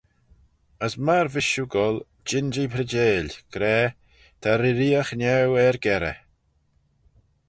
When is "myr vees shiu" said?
1.05-1.65